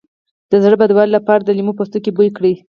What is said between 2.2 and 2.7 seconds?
کړئ